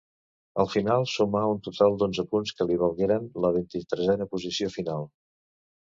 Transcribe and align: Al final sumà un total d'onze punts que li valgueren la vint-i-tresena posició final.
Al 0.61 0.69
final 0.75 1.05
sumà 1.15 1.41
un 1.51 1.59
total 1.67 1.99
d'onze 2.03 2.27
punts 2.33 2.55
que 2.61 2.69
li 2.73 2.81
valgueren 2.87 3.31
la 3.47 3.55
vint-i-tresena 3.61 4.31
posició 4.37 4.77
final. 4.81 5.11